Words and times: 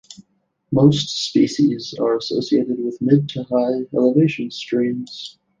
Most 0.71 1.25
species 1.27 1.93
are 1.99 2.17
associated 2.17 2.83
with 2.83 2.99
mid-to-high 3.03 3.85
elevation 3.95 4.49
streams. 4.49 5.37